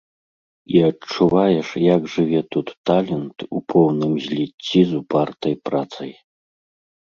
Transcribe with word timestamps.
І 0.77 0.79
адчуваеш, 0.91 1.69
як 1.95 2.01
жыве 2.15 2.41
тут 2.57 2.67
талент 2.91 3.37
у 3.59 3.63
поўным 3.77 4.19
зліцці 4.27 4.81
з 4.91 4.99
упартай 5.05 5.55
працай. 5.71 6.11